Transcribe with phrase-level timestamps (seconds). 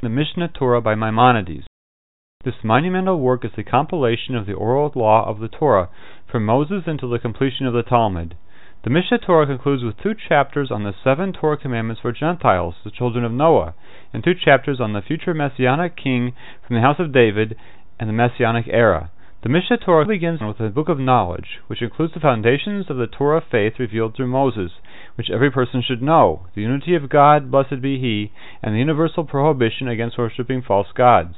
[0.00, 1.66] the Mishneh Torah by Maimonides.
[2.44, 5.88] This monumental work is the compilation of the oral law of the Torah,
[6.30, 8.36] from Moses until the completion of the Talmud.
[8.84, 12.92] The Mishneh Torah concludes with two chapters on the seven Torah commandments for Gentiles, the
[12.92, 13.74] children of Noah,
[14.12, 16.32] and two chapters on the future Messianic king
[16.64, 17.56] from the house of David
[17.98, 19.10] and the Messianic era.
[19.42, 23.08] The Mishneh Torah begins with the Book of Knowledge, which includes the foundations of the
[23.08, 24.70] Torah faith revealed through Moses,
[25.18, 28.30] which every person should know, the unity of God, blessed be He,
[28.62, 31.34] and the universal prohibition against worshipping false gods.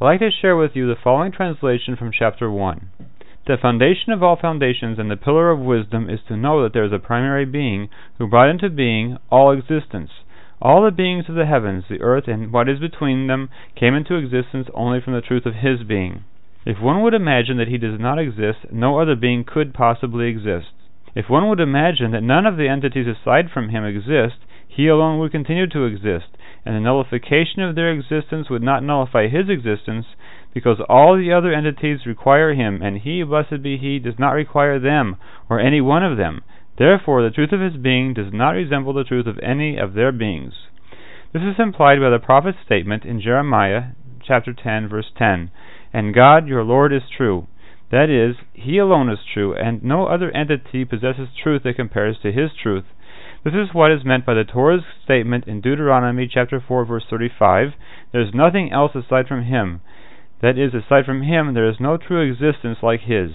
[0.00, 2.88] I'd like to share with you the following translation from chapter 1.
[3.46, 6.86] The foundation of all foundations and the pillar of wisdom is to know that there
[6.86, 10.10] is a primary being who brought into being all existence.
[10.62, 14.16] All the beings of the heavens, the earth, and what is between them came into
[14.16, 16.24] existence only from the truth of his being.
[16.64, 20.68] If one would imagine that he does not exist, no other being could possibly exist.
[21.14, 24.36] If one would imagine that none of the entities aside from him exist,
[24.66, 29.28] he alone would continue to exist, and the nullification of their existence would not nullify
[29.28, 30.06] his existence,
[30.52, 34.78] because all the other entities require him, and he, blessed be he, does not require
[34.78, 35.16] them,
[35.48, 36.42] or any one of them.
[36.78, 40.12] Therefore the truth of his being does not resemble the truth of any of their
[40.12, 40.54] beings.
[41.32, 43.92] This is implied by the prophet's statement in Jeremiah
[44.22, 45.50] chapter 10 verse 10
[45.92, 47.46] and God your Lord is true.
[47.90, 52.32] That is, He alone is true, and no other entity possesses truth that compares to
[52.32, 52.84] His truth.
[53.44, 57.74] This is what is meant by the Torah's statement in Deuteronomy chapter 4 verse 35,
[58.12, 59.80] there is nothing else aside from Him.
[60.42, 63.30] That is, aside from Him there is no true existence like His.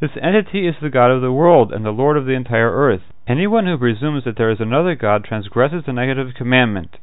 [0.00, 3.02] This entity is the God of the world and the Lord of the entire earth.
[3.26, 6.96] Anyone who presumes that there is another God transgresses the negative commandment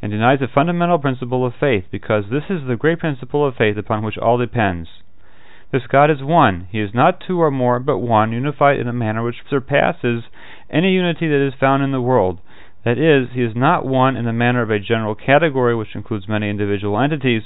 [0.00, 3.76] and denies the fundamental principle of faith, because this is the great principle of faith
[3.76, 4.88] upon which all depends.
[5.90, 6.68] God is one.
[6.70, 10.24] He is not two or more, but one, unified in a manner which surpasses
[10.70, 12.40] any unity that is found in the world.
[12.84, 16.28] That is, he is not one in the manner of a general category which includes
[16.28, 17.42] many individual entities,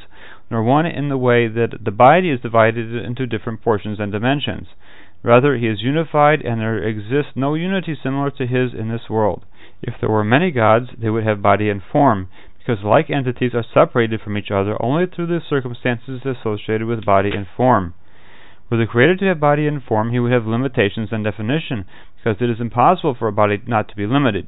[0.51, 4.69] nor one in the way that the body is divided into different portions and dimensions.
[5.23, 9.45] Rather, he is unified, and there exists no unity similar to his in this world.
[9.83, 13.64] If there were many gods, they would have body and form, because like entities are
[13.64, 17.95] separated from each other only through the circumstances associated with body and form.
[18.70, 21.85] Were the Creator to have body and form, he would have limitations and definition,
[22.17, 24.47] because it is impossible for a body not to be limited.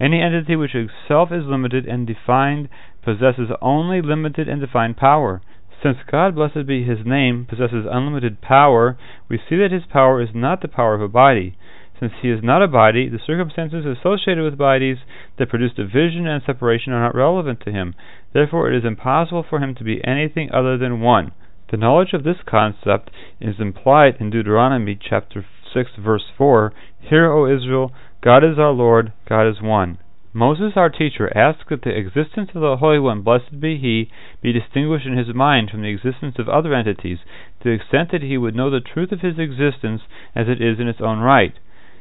[0.00, 2.70] Any entity which itself is limited and defined
[3.02, 5.42] possesses only limited and defined power.
[5.82, 8.96] Since God, blessed be His name, possesses unlimited power,
[9.28, 11.56] we see that His power is not the power of a body.
[12.00, 14.98] Since he is not a body, the circumstances associated with bodies
[15.36, 17.96] that produce division and separation are not relevant to him.
[18.32, 21.32] Therefore, it is impossible for him to be anything other than one.
[21.70, 27.44] The knowledge of this concept is implied in Deuteronomy chapter 6 verse 4, Hear, O
[27.44, 27.92] Israel,
[28.22, 29.98] God is our Lord, God is one.
[30.32, 34.50] Moses, our teacher, asks that the existence of the Holy One, blessed be He, be
[34.50, 37.18] distinguished in his mind from the existence of other entities,
[37.60, 40.00] to the extent that he would know the truth of his existence
[40.34, 41.52] as it is in its own right.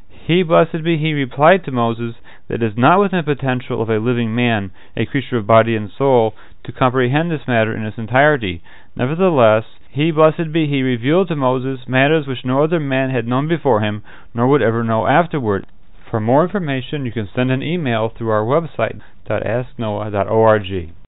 [0.09, 2.15] He, blessed be He, replied to Moses
[2.49, 5.89] it is not within the potential of a living man, a creature of body and
[5.95, 8.61] soul, to comprehend this matter in its entirety.
[8.95, 13.47] Nevertheless, He, blessed be He, revealed to Moses matters which no other man had known
[13.47, 14.03] before him,
[14.33, 15.65] nor would ever know afterward.
[16.09, 20.93] For more information, you can send an email through our website, asknoah.org.